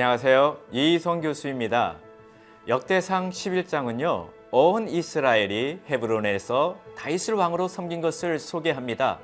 [0.00, 0.58] 안녕하세요.
[0.70, 1.96] 이희성 교수입니다.
[2.68, 4.28] 역대상 11장은요.
[4.52, 9.18] 온 이스라엘이 헤브론에서 다윗을 왕으로 섬긴 것을 소개합니다.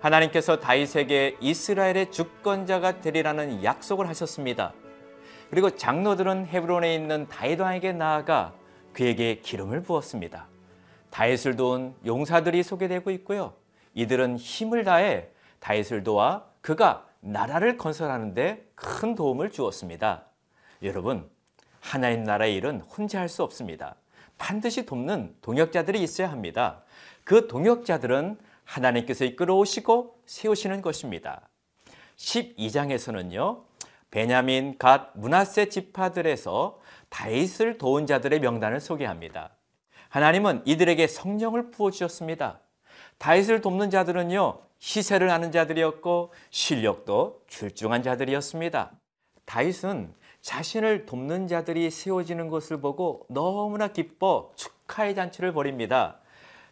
[0.00, 4.74] 하나님께서 다윗에게 이스라엘의 주권자가 되리라는 약속을 하셨습니다.
[5.48, 8.52] 그리고 장로들은 헤브론에 있는 다윗 왕에게 나아가
[8.92, 10.46] 그에게 기름을 부었습니다.
[11.08, 13.54] 다윗을 도운 용사들이 소개되고 있고요.
[13.94, 15.28] 이들은 힘을 다해
[15.58, 20.26] 다윗을 도와 그가 나라를 건설하는 데 큰 도움을 주었습니다.
[20.82, 21.28] 여러분,
[21.80, 23.96] 하나님 나라의 일은 혼자 할 수 없습니다.
[24.38, 26.84] 반드시 돕는 동역자들이 있어야 합니다.
[27.24, 31.48] 그 동역자들은 하나님께서 이끌어 오시고 세우시는 것입니다.
[32.16, 33.64] 12장에서는요.
[34.10, 39.50] 베냐민, 갓, 문하세 지파들에서 다윗을 도운 자들의 명단을 소개합니다.
[40.10, 42.60] 하나님은 이들에게 성령을 부어 주셨습니다.
[43.18, 44.65] 다윗을 돕는 자들은요.
[44.78, 48.92] 시세를 아는 자들이었고 실력도 출중한 자들이었습니다.
[49.44, 56.18] 다윗은 자신을 돕는 자들이 세워지는 것을 보고 너무나 기뻐 축하의 잔치를 벌입니다.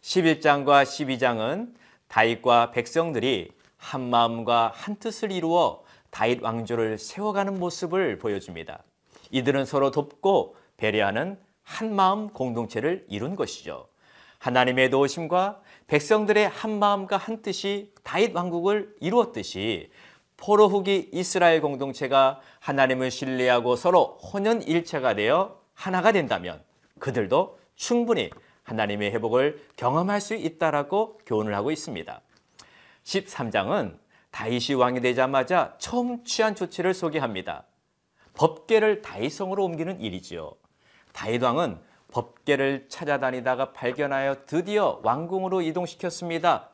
[0.03, 1.75] 11장과 12장은
[2.09, 8.83] 다윗과 백성들이 한 마음과 한 뜻을 이루어 다윗 왕조를 세워가는 모습을 보여줍니다.
[9.31, 13.89] 이들은 서로 돕고 배려하는 한 마음 공동체를 이룬 것이죠.
[14.39, 15.61] 하나님의 도우심과
[15.95, 19.93] 백성들의 한 마음과 한 뜻이 다윗 왕국을 이루었듯이
[20.37, 26.61] 포로 후기 이스라엘 공동체가 하나님을 신뢰하고 서로 혼연일체가 되어 하나가 된다면
[26.99, 28.31] 그들도 충분히
[28.65, 32.21] 하나님의 회복을 경험할 수 있다라고 교훈을 하고 있습니다.
[33.05, 33.97] 13장은
[34.33, 37.67] 다윗이 왕이 되자마자 처음 취한 조치를 소개합니다.
[38.33, 40.57] 법계를 다윗성으로 옮기는 일이지요.
[41.13, 41.79] 다윗 왕은
[42.15, 46.71] 법계를 찾아다니다가 발견하여 드디어 왕궁으로 이동시켰습니다.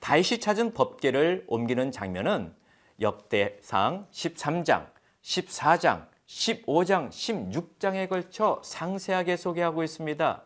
[0.00, 2.54] 다윗이 찾은 법계를 옮기는 장면은
[3.00, 4.86] 역대상 13장,
[5.22, 10.42] 14장, 15장, 16장에 걸쳐 상세하게 소개하고 있습니다.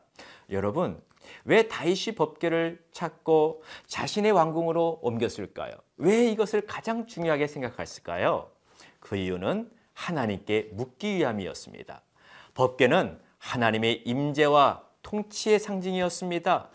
[0.51, 1.03] 여러분,
[1.45, 5.73] 왜 다윗이 법궤를 찾고 자신의 왕궁으로 옮겼을까요?
[5.97, 8.51] 왜 이것을 가장 중요하게 생각했을까요?
[9.01, 12.03] 그 이유는 하나님께 묻기 위함이었습니다.
[12.55, 16.69] 법궤는 하나님의 임재와 통치의 상징이었습니다.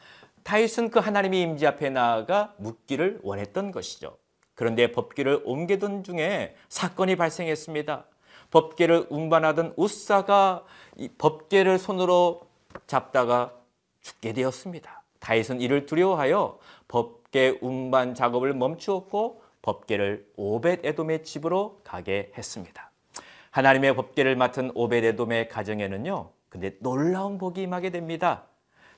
[0.44, 4.18] 다윗은 그 하나님의 임재 앞에 나아가 묻기를 원했던 것이죠.
[4.53, 8.06] 그런데 법궤를 옮기던 중에 사건이 발생했습니다.
[8.52, 10.64] 법궤를 운반하던 우사가
[11.18, 12.48] 법궤를 손으로
[12.88, 13.53] 잡다가
[14.02, 15.03] 죽게 되었습니다.
[15.20, 22.92] 다윗은 이를 두려워하여 법궤 운반 작업을 멈추었고 법궤를 오벳 에돔의 집으로 가게 했습니다.
[23.50, 26.34] 하나님의 법궤를 맡은 오벳 에돔의 가정에는요.
[26.55, 28.47] 근데 놀라운 복이 임하게 됩니다.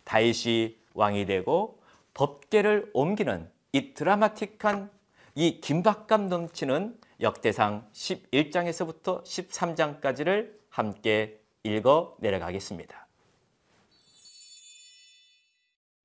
[0.03, 1.81] 다윗이 왕이 되고
[2.13, 4.91] 법궤를 옮기는 이 드라마틱한
[5.33, 13.07] 이 긴박감 넘치는 역대상 11장에서부터 13장까지를 함께 읽어 내려가겠습니다.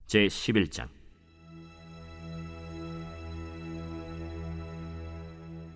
[0.06, 0.88] 제 11장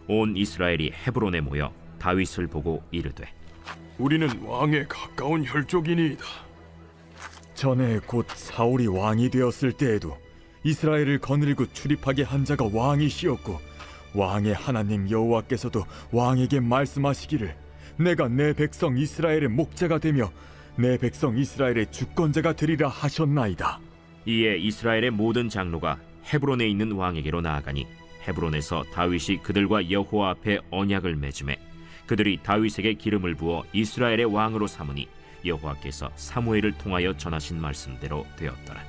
[0.09, 3.36] 온 이스라엘이 헤브론에 모여 다윗을 보고 이르되
[3.99, 6.25] 우리는 왕에 가까운 혈족이니이다.
[7.55, 10.19] 전에 곧 사울이 왕이 되었을 때에도
[10.65, 13.59] 이스라엘을 거느리고 출입하게 한 자가 왕이시었고
[14.15, 17.57] 왕의 하나님 여호와께서도 왕에게 말씀하시기를
[17.99, 20.31] 내가 내 백성 이스라엘의 목자가 되며
[20.77, 23.81] 내 백성 이스라엘의 주권자가 되리라 하셨나이다.
[24.27, 25.99] 이에 이스라엘의 모든 장로가
[26.33, 27.87] 헤브론에 있는 왕에게로 나아가니
[28.29, 31.59] 헤브론에서 다윗이 그들과 여호와 앞에 언약을 맺음에
[32.07, 35.09] 그들이 다윗에게 기름을 부어 이스라엘의 왕으로 삼으니
[35.45, 38.83] 여호와께서 사무엘을 통하여 전하신 말씀대로 되었더라.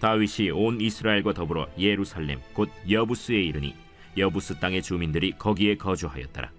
[0.00, 3.74] 다윗이 온 이스라엘과 더불어 예루살렘 곧 여부스에 이르니
[4.16, 6.50] 여부스 땅의 주민들이 거기에 거주하였더라.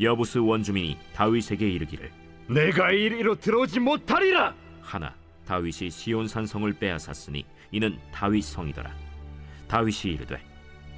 [0.00, 2.10] 여부스 원주민이 다윗에게 이르기를
[2.48, 4.54] 내가 이리로 들어오지 못하리라.
[4.80, 5.14] 하나
[5.46, 8.90] 다윗이 시온 산 성을 빼앗았으니 이는 다윗 성이더라.
[9.68, 10.40] 다윗이 이르되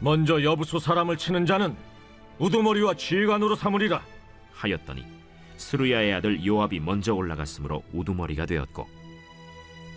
[0.00, 1.76] 먼저 여부소 사람을 치는 자는
[2.38, 4.02] 우두머리와 지휘관으로 삼으리라
[4.52, 5.04] 하였더니
[5.56, 8.88] 스루야의 아들 요압이 먼저 올라갔으므로 우두머리가 되었고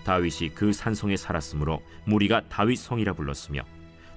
[0.03, 3.63] 다윗이 그 산성에 살았으므로 무리가 다윗 성이라 불렀으며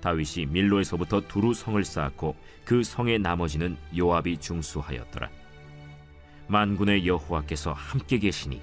[0.01, 5.29] 다윗이 밀로에서부터 두루 성을 쌓았고 그 성의 나머지는 요압이 중수하였더라.
[6.47, 8.63] 만군의 여호와께서 함께 계시니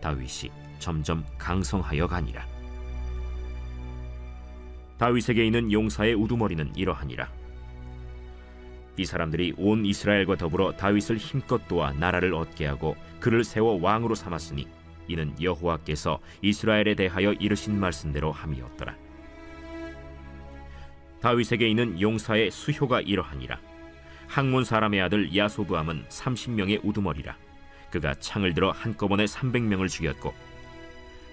[0.00, 2.46] 다윗이 점점 강성하여 가니라.
[4.98, 7.43] 다윗에게 있는 용사의 우두머리는 이러하니라.
[8.96, 14.68] 이 사람들이 온 이스라엘과 더불어 다윗을 힘껏 도와 나라를 얻게 하고 그를 세워 왕으로 삼았으니
[15.08, 18.96] 이는 여호와께서 이스라엘에 대하여 이르신 말씀대로 함이었더라.
[21.20, 23.58] 다윗에게 있는 용사의 수효가 이러하니라.
[24.28, 27.36] 항몬 사람의 아들 야소부함은 30명의 우두머리라
[27.90, 30.34] 그가 창을 들어 한꺼번에 300명을 죽였고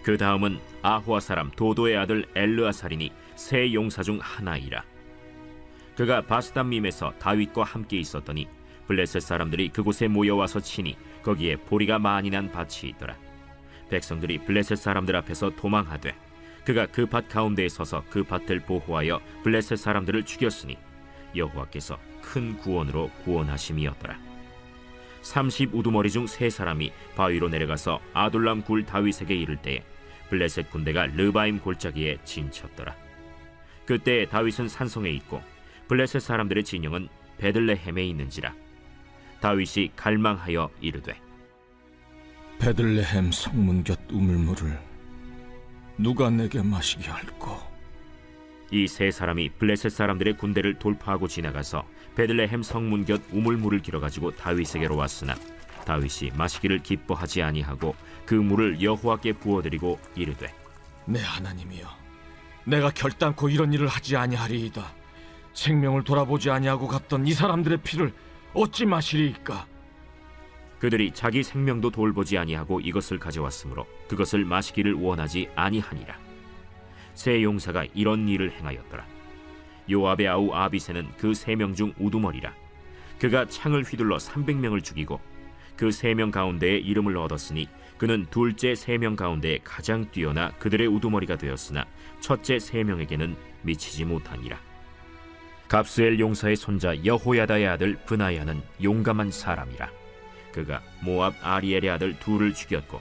[0.04, 4.84] 그 다음은 아호아 사람 도도의 아들 엘르아살이니 세 용사 중 하나이라
[5.96, 8.48] 그가 바스담밈에서 다윗과 함께 있었더니
[8.88, 13.16] 블레셋 사람들이 그곳에 모여와서 치니 거기에 보리가 많이 난 밭이 있더라
[13.90, 16.16] 백성들이 블레셋 사람들 앞에서 도망하되
[16.66, 20.78] 그가 그 밭 가운데에 서서 그 밭을 보호하여 블레셋 사람들을 죽였으니
[21.36, 24.18] 여호와께서 큰 구원으로 구원하심이었더라.
[25.22, 29.84] 30 우두머리 중 세 사람이 바위로 내려가서 아둘람 굴 다윗에게 이를 때에
[30.30, 32.96] 블레셋 군대가 르바임 골짜기에 진쳤더라.
[33.86, 35.42] 그때 다윗은 산성에 있고
[35.92, 38.56] 블레셋 사람들의 진영은 베들레헴에 있는지라.
[39.42, 41.20] 다윗이 갈망하여 이르되
[42.60, 44.80] 베들레헴 성문 곁 우물물을
[45.98, 47.60] 누가 내게 마시게 할꼬?
[48.72, 51.86] 이 세 사람이 블레셋 사람들의 군대를 돌파하고 지나가서
[52.16, 55.36] 베들레헴 성문 곁 우물물을 길어가지고 다윗에게로 왔으나
[55.86, 57.96] 다윗이 마시기를 기뻐하지 아니하고
[58.26, 60.54] 그 물을 여호와께 부어드리고 이르되
[61.06, 61.86] 내 하나님이여,
[62.64, 65.01] 내가 결단코 이런 일을 하지 아니하리이다.
[65.54, 68.14] 생명을 돌아보지 아니하고 갔던 이 사람들의 피를
[68.54, 69.66] 어찌 마시리이까?
[70.80, 76.18] 그들이 자기 생명도 돌보지 아니하고 이것을 가져왔으므로 그것을 마시기를 원하지 아니하니라.
[77.14, 79.06] 세 용사가 이런 일을 행하였더라.
[79.92, 82.54] 요압의 아우 아비세는 그 세 명 중 우두머리라.
[83.20, 85.20] 그가 창을 휘둘러 300명을 죽이고
[85.78, 91.38] 그 세 명 가운데에 이름을 얻었으니 그는 둘째 세 명 가운데 가장 뛰어나 그들의 우두머리가
[91.38, 91.86] 되었으나
[92.20, 94.58] 첫째 세 명에게는 미치지 못하니라
[95.72, 99.90] 갑스엘 용사의 손자 여호야다의 아들 브나야는 용감한 사람이라.
[100.52, 103.00] 그가 모압 아리엘의 아들 둘을 죽였고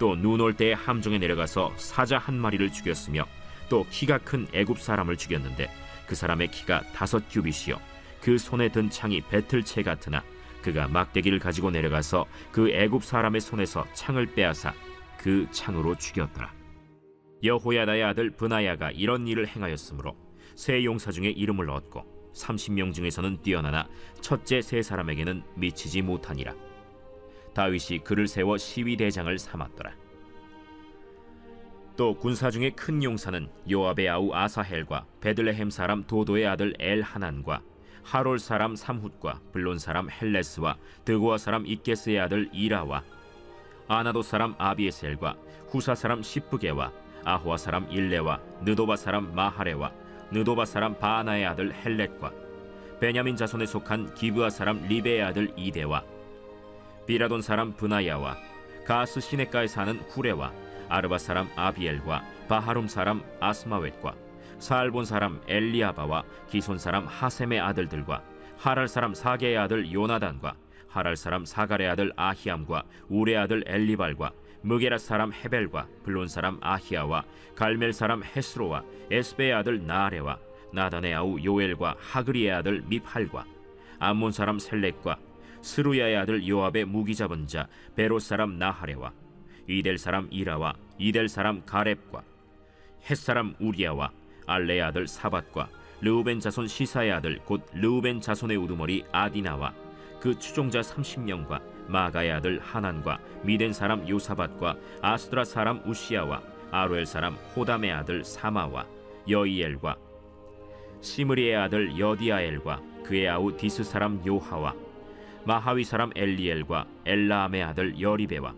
[0.00, 3.24] 또 눈 올 때에 함정에 내려가서 사자 한 마리를 죽였으며
[3.68, 5.70] 또 키가 큰 애굽 사람을 죽였는데
[6.08, 7.78] 그 사람의 키가 다섯 규빗이요.
[8.20, 10.24] 그 손에 든 창이 배틀채 같으나
[10.62, 14.74] 그가 막대기를 가지고 내려가서 그 애굽 사람의 손에서 창을 빼앗아
[15.16, 16.52] 그 창으로 죽였더라.
[17.44, 20.16] 여호야다의 아들 브나야가 이런 일을 행하였으므로
[20.60, 22.04] 세 용사 중에 이름을 얻고
[22.34, 23.88] 30명 중에서는 뛰어나나
[24.20, 26.54] 첫째 세 사람에게는 미치지 못하니라
[27.54, 29.94] 다윗이 그를 세워 시위 대장을 삼았더라.
[31.96, 37.62] 또 군사 중에 큰 용사는 요압의 아우 아사헬과 베들레헴 사람 도도의 아들 엘 하난과
[38.02, 40.76] 하롤 사람 삼훗과 블론 사람 헬레스와
[41.06, 43.02] 드고아 사람 이케스의 아들 이라와
[43.88, 45.36] 아나도 사람 아비에셀과
[45.70, 46.92] 후사 사람 시프게와
[47.24, 52.32] 아호아 사람 일레와 느도바 사람 마하레와 느도바 사람 바나의 아들 헬렛과
[53.00, 56.04] 베냐민 자손에 속한 기브아 사람 리베의 아들 이데와
[57.06, 58.36] 비라돈 사람 브나야와
[58.84, 60.52] 가스 시내가에 사는 후레와
[60.88, 64.14] 아르바 사람 아비엘과 바하룸 사람 아스마웻과
[64.58, 68.22] 사알본 사람 엘리아바와 기손 사람 하셈의 아들들과
[68.58, 70.54] 하랄 사람 사게의 아들 요나단과
[70.88, 77.24] 하랄 사람 사갈의 아들 아히암과 우레 아들 엘리발과 무게라 사람 헤벨과 블론 사람 아히야와
[77.54, 80.38] 갈멜 사람 헤스로와 에스베의 아들 나아레와
[80.72, 83.44] 나단의 아우 요엘과 하그리의 아들 미팔과
[83.98, 85.18] 암몬 사람 셀렉과
[85.62, 89.12] 스루야의 아들 요압의 무기 잡은 자 베롯 사람 나하레와
[89.66, 92.22] 이델 사람 이라와 이델 사람 가렙과
[93.08, 94.10] 헷 사람 우리야와
[94.46, 95.68] 알레의 아들 사밧과
[96.00, 99.74] 르우벤 자손 시사의 아들 곧 르우벤 자손의 우두머리 아디나와
[100.18, 107.92] 그 추종자 30명과 마가의 아들 하난과 미덴 사람 요사밧과 아스드랏 사람 웃시야와 아로엘 사람 호담의
[107.92, 108.86] 아들 사마와
[109.28, 109.96] 여이엘과
[111.00, 114.74] 시므리의 아들 여디아엘과 그의 아우 디스 사람 요하와
[115.44, 118.54] 마하위 사람 엘리엘과 엘라암의 아들 여리배와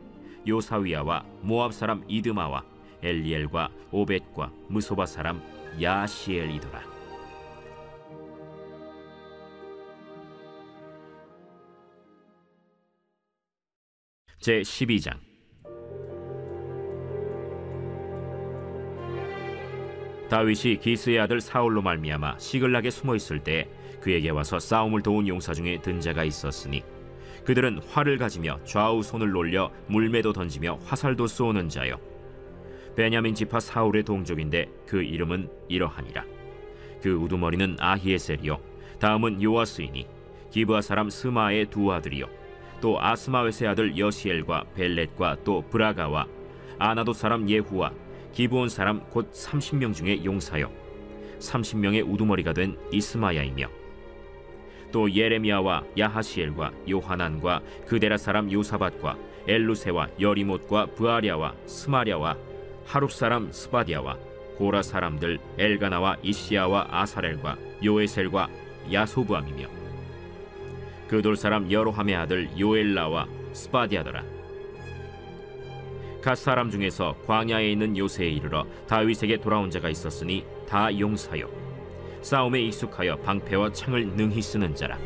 [0.47, 2.64] 요사위야와 모압 사람 이드마와
[3.02, 5.40] 엘리엘과 오벳과 므소바 사람
[5.80, 6.91] 야아시엘이더라.
[14.42, 15.12] 제 12장.
[20.28, 23.68] 다윗이 기스의 아들 사울로 말미암아 시글락에 숨어 있을 때
[24.00, 26.82] 그에게 와서 싸움을 도운 용사 중에 든 자가 있었으니
[27.44, 32.00] 그들은 활을 가지며 좌우 손을 놀려 물매도 던지며 화살도 쏘는 자요.
[32.96, 36.25] 베냐민 지파 사울의 동족인데 그 이름은 이러하니라.
[37.00, 38.58] 그 우두머리는 아히에셀이요.
[38.99, 40.08] 다음은 요아스이니
[40.50, 42.41] 기브아 사람 스마의 두 아들이요
[42.82, 46.26] 또 아스마웨스의 아들 여시엘과 벨렛과 또 브라가와
[46.78, 47.92] 아나도 사람 예후와
[48.32, 50.68] 기브온 사람 곧 30명 중에 용사요.
[51.38, 53.68] 30명의 우두머리가 된 이스마야이며
[54.90, 62.36] 또 예레미야와 야하시엘과 요하난과 그데라 사람 요사밧과 엘루세와 여리못과 부아랴와 스마랴와
[62.84, 64.18] 하룹 사람 스바디아와
[64.58, 68.48] 고라 사람들 엘가나와 이시야와 아사렐과 요에셀과
[68.92, 69.81] 야소브암이며
[71.12, 74.25] 그돌 사람 여로함의 아들 요엘라와 스바댜더라.
[76.23, 81.50] 갓 사람 중에서 광야에 있는 요새에 이르러 다윗에게 돌아온 자가 있었으니 다 용사요
[82.23, 84.97] 싸움에 익숙하여 방패와 창을 능히 쓰는 자라.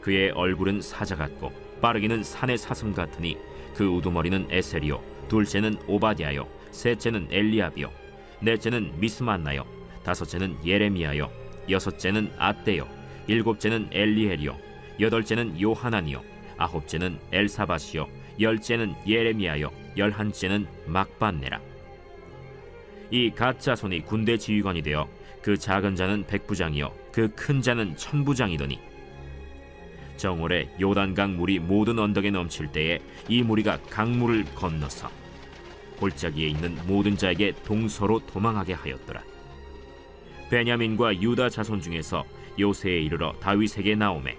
[0.00, 3.38] 그의 얼굴은 사자 같고 빠르기는 산의 사슴 같으니
[3.76, 7.92] 그 우두머리는 에셀이요 둘째는 오바댜요 셋째는 엘리압이요
[8.40, 9.64] 넷째는 미스만나요
[10.02, 11.30] 다섯째는 예레미야요
[11.70, 12.97] 여섯째는 아떼요
[13.28, 14.56] 일곱째는 엘리엘이요.
[15.00, 16.22] 여덟째는 요하나니요.
[16.56, 18.08] 아홉째는 엘사바시요.
[18.40, 19.70] 열째는 예레미야요.
[19.96, 21.60] 열한째는 막반네라.
[23.10, 25.08] 이 가짜 손이 군대 지휘관이 되어
[25.42, 26.92] 그 작은 자는 백부장이요.
[27.12, 28.80] 그 큰 자는 천부장이더니
[30.16, 35.10] 정월에 요단강 물이 모든 언덕에 넘칠 때에 이 무리가 강물을 건너서
[35.98, 39.22] 골짜기에 있는 모든 자에게 동서로 도망하게 하였더라.
[40.50, 42.24] 베냐민과 유다 자손 중에서
[42.58, 44.36] 요새에 이르러 다윗에게 나오매.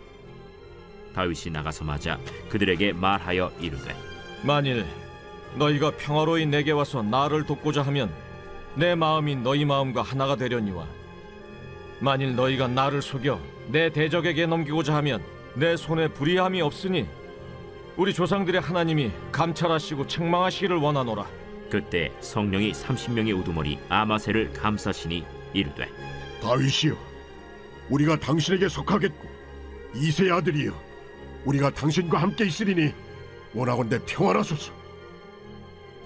[1.14, 3.96] 다윗이 나가서 맞아 그들에게 말하여 이르되
[4.44, 4.86] 만일
[5.56, 8.14] 너희가 평화로이 내게 와서 나를 돕고자 하면
[8.76, 10.86] 내 마음이 너희 마음과 하나가 되려니와
[12.00, 15.22] 만일 너희가 나를 속여 내 대적에게 넘기고자 하면
[15.56, 17.08] 내 손에 불의함이 없으니
[17.98, 21.26] 우리 조상들의 하나님이 감찰하시고 책망하시기를 원하노라.
[21.70, 25.90] 그때 성령이 30명의 우두머리 아마세를 감싸시니 이르되
[26.42, 26.96] 다윗이여,
[27.90, 29.28] 우리가 당신에게 속하겠고
[29.96, 30.74] 이세 아들이여,
[31.46, 32.94] 우리가 당신과 함께 있으리니
[33.54, 34.72] 원하건대 평안하소서.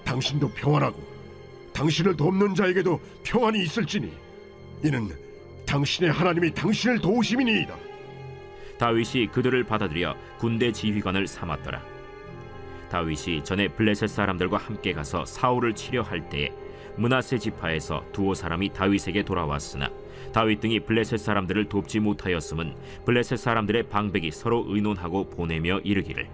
[0.04, 1.02] 당신도 평안하고
[1.72, 4.12] 당신을 돕는 자에게도 평안이 있을지니
[4.84, 5.08] 이는
[5.66, 7.74] 당신의 하나님이 당신을 도우심이니이다.
[8.78, 11.82] 다윗이 그들을 받아들여 군대 지휘관을 삼았더라.
[12.90, 16.52] 다윗이 전에 블레셋 사람들과 함께 가서 사울을 치려 할 때에
[16.96, 19.90] 문하세 지파에서 두어 사람이 다윗에게 돌아왔으나
[20.32, 26.28] 다윗 등이 블레셋 사람들을 돕지 못하였음은 블레셋 사람들의 방백이 서로 의논하고 보내며 이르기를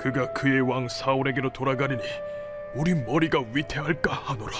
[0.00, 2.02] 그가 그의 왕 사울에게로 돌아가리니
[2.74, 4.52] 우리 머리가 위태할까 하노라.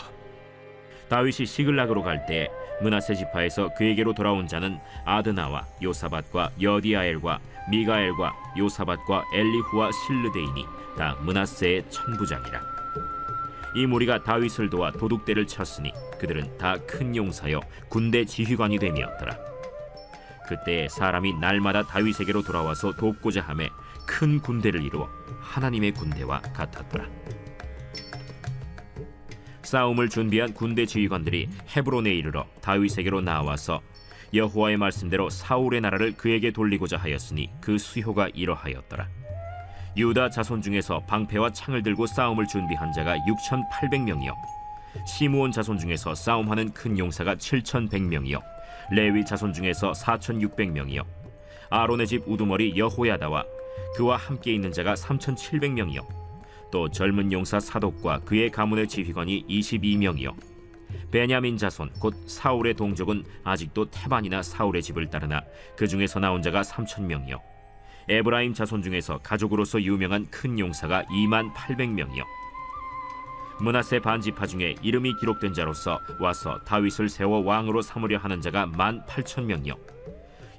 [1.09, 2.49] 다윗이 시글락으로 갈 때
[2.83, 7.41] 문하세 지파에서 그에게로 돌아온 자는 아드나와 요사밭과 여디아엘과
[7.71, 10.65] 미가엘과 요사밭과 엘리후와 실르데이니
[10.97, 12.80] 다 문하세의 천부장이라
[13.75, 19.37] 이 무리가 다윗을 도와 도둑대를 쳤으니 그들은 다 큰 용사여 군대 지휘관이 됨이었더라
[20.49, 23.69] 그때 사람이 날마다 다윗에게로 돌아와서 돕고자 하매
[24.07, 25.09] 큰 군대를 이루어
[25.41, 27.07] 하나님의 군대와 같았더라
[29.63, 33.81] 싸움을 준비한 군대 지휘관들이 헤브론에 이르러 다윗에게로 나와서
[34.35, 39.09] 여호와의 말씀대로 사울의 나라를 그에게 돌리고자 하였으니 그 수효가 이러하였더라.
[39.97, 44.33] 유다 자손 중에서 방패와 창을 들고 싸움을 준비한 자가 6,800명이요.
[45.07, 48.41] 시므온 자손 중에서 싸움하는 큰 용사가 7,100명이요.
[48.93, 51.05] 레위 자손 중에서 4,600명이요.
[51.71, 53.45] 아론의 집 우두머리 여호야다와
[53.97, 56.21] 그와 함께 있는 자가 3,700명이요.
[56.71, 60.35] 또 젊은 용사 사독과 그의 가문의 지휘관이 22명이요
[61.11, 65.43] 베냐민 자손 곧 사울의 동족은 아직도 태반이나 사울의 집을 따르나
[65.77, 67.50] 그 중에서 나온 자가 3천 명이요
[68.11, 72.25] 에브라임 자손 중에서 가족으로서 유명한 큰 용사가 2만 800명이요.
[73.61, 79.45] 문하세 반지파 중에 이름이 기록된 자로서 와서 다윗을 세워 왕으로 삼으려 하는 자가 1만 8천
[79.45, 79.75] 명이요.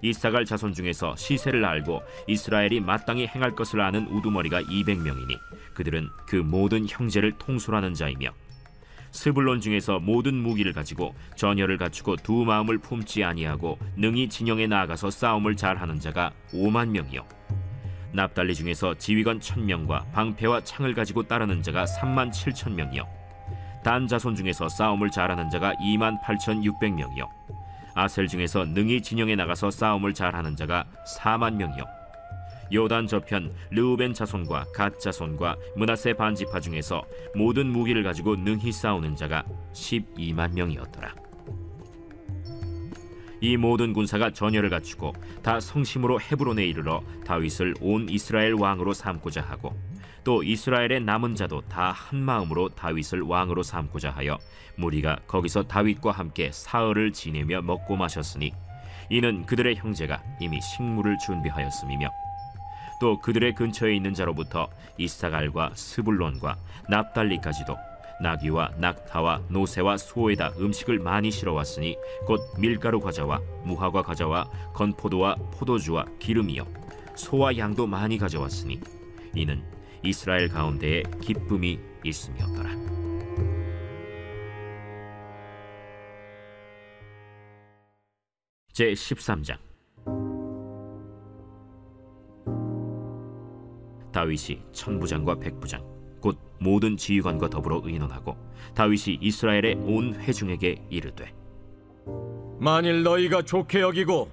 [0.01, 5.37] 이사갈 자손 중에서 시세를 알고 이스라엘이 마땅히 행할 것을 아는 우두머리가 200명이니
[5.73, 8.31] 그들은 그 모든 형제를 통솔하는 자이며
[9.11, 15.55] 스불론 중에서 모든 무기를 가지고 전열을 갖추고 두 마음을 품지 아니하고 능히 진영에 나아가서 싸움을
[15.55, 17.25] 잘하는 자가 5만 명이요.
[18.13, 23.07] 납달리 중에서 지휘관 1000명과 방패와 창을 가지고 따르는 자가 3만 7천 명이요.
[23.83, 27.27] 단 자손 중에서 싸움을 잘하는 자가 2만 8,600명이요.
[27.93, 30.85] 아셀 중에서 능히 진영에 나가서 싸움을 잘하는 자가
[31.19, 32.00] 4만 명이요
[32.73, 37.03] 요단 저편 르우벤 자손과 갓 자손과 문하세 반지파 중에서
[37.35, 41.13] 모든 무기를 가지고 능히 싸우는 자가 12만 명이었더라.
[43.41, 49.75] 이 모든 군사가 전열을 갖추고 다 성심으로 헤브론에 이르러 다윗을 온 이스라엘 왕으로 삼고자 하고
[50.23, 54.37] 또 이스라엘의 남은 자도 다 한 마음으로 다윗을 왕으로 삼고자 하여
[54.75, 58.53] 무리가 거기서 다윗과 함께 사흘을 지내며 먹고 마셨으니
[59.09, 62.20] 이는 그들의 형제가 이미 식물을 준비하였음이며
[63.01, 66.55] 또 그들의 근처에 있는 자로부터 이사갈과 스불론과
[66.87, 67.75] 납달리까지도
[68.21, 76.63] 나귀와 낙타와 노새와 소에다 음식을 많이 실어왔으니 곧 밀가루 과자와 무화과 과자와 건포도와 포도주와 기름이요
[77.15, 78.79] 소와 양도 많이 가져왔으니
[79.33, 79.63] 이는
[80.03, 82.69] 이스라엘 가운데에 기쁨이 있음이었더라.
[88.73, 89.70] 제 13장
[94.11, 95.83] 다윗이 천부장과 백부장
[96.19, 98.37] 곧 모든 지휘관과 더불어 의논하고
[98.75, 101.33] 다윗이 이스라엘의 온 회중에게 이르되
[102.59, 104.29] 만일 너희가 좋게 여기고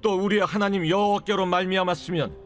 [0.00, 2.36] 또 우리의 하나님 여호와께로 말미암았으면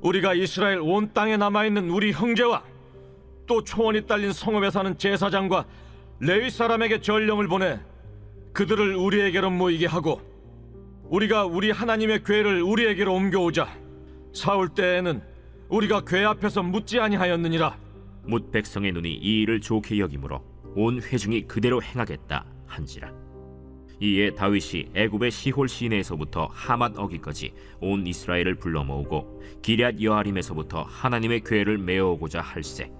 [0.00, 2.62] 우리가 이스라엘 온 땅에 남아 있는 우리 형제와
[3.46, 5.66] 또 초원이 딸린 성읍에 사는 제사장과
[6.20, 7.80] 레위 사람에게 전령을 보내
[8.52, 10.20] 그들을 우리에게로 모이게 하고
[11.04, 13.68] 우리가 우리 하나님의 궤를 우리에게로 옮겨오자.
[14.34, 15.22] 사울 때에는
[15.68, 17.76] 우리가 궤 앞에서 묻지 아니하였느니라.
[18.24, 20.42] 뭇 백성의 눈이 이 일을 좋게 여기므로
[20.74, 23.12] 온 회중이 그대로 행하겠다 한지라.
[24.00, 31.78] 이에 다윗이 애굽의 시홀 시내에서부터 하맛 어기까지 온 이스라엘을 불러 모으고 기럇 여아림에서부터 하나님의 궤를
[31.78, 32.90] 메어오고자 할세.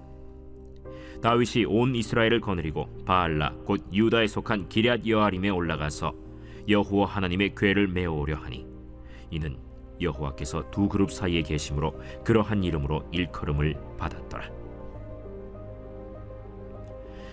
[1.23, 6.13] 다윗이 온 이스라엘을 거느리고 바알라 곧 유다에 속한 기럇 여아림에 올라가서
[6.67, 8.65] 여호와 하나님의 궤를 메어오려 하니
[9.31, 9.57] 이는
[10.01, 14.49] 여호와께서 두 그룹 사이에 계심으로 그러한 이름으로 일컬음을 받았더라.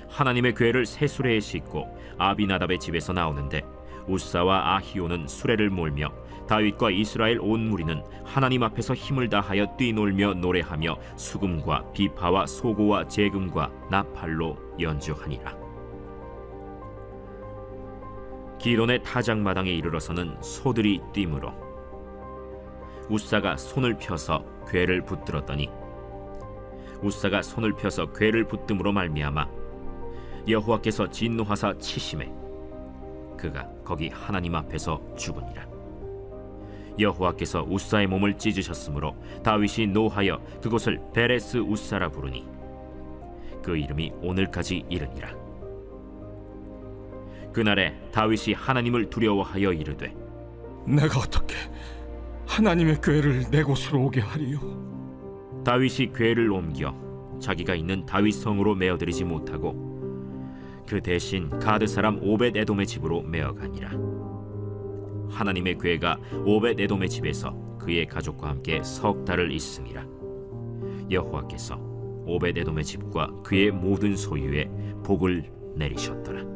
[0.08, 1.86] 하나님의 궤를 새 수레에 싣고
[2.18, 3.62] 아비나답의 집에서 나오는데
[4.06, 6.10] 우사와 아히오는 수레를 몰며
[6.48, 14.56] 다윗과 이스라엘 온 무리는 하나님 앞에서 힘을 다하여 뛰놀며 노래하며 수금과 비파와 소고와 재금과 나팔로
[14.80, 15.66] 연주하니라.
[18.58, 21.65] 기론의 타작마당에 이르러서는 소들이 뛰므로
[23.08, 25.70] 우사가 손을 펴서 궤를 붙들었더니
[27.02, 29.48] 우사가 손을 펴서 궤를 붙듦으로 말미암아
[30.48, 32.32] 여호와께서 진노하사 치심에
[33.36, 35.66] 그가 거기 하나님 앞에서 죽으니라.
[36.98, 42.46] 여호와께서 우사의 몸을 찢으셨으므로 다윗이 노하여 그곳을 베레스 우사라 부르니
[43.62, 45.34] 그 이름이 오늘까지 이르니라.
[47.52, 50.14] 그날에 다윗이 하나님을 두려워하여 이르되
[50.86, 51.54] 내가 어떻게
[52.46, 55.62] 하나님의 궤를 내 곳으로 오게 하리요?
[55.64, 56.94] 다윗이 궤를 옮겨
[57.40, 59.84] 자기가 있는 다윗 성으로 메어들이지 못하고
[60.86, 63.90] 그 대신 가드 사람 오벳 에돔의 집으로 메어가니라.
[65.28, 70.06] 하나님의 궤가 오벳 에돔의 집에서 그의 가족과 함께 석 달을 있음이라.
[71.10, 71.76] 여호와께서
[72.26, 74.70] 오벳 에돔의 집과 그의 모든 소유에
[75.04, 76.55] 복을 내리셨더라.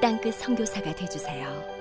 [0.00, 1.79] 땅끝 선교사가 되주세요.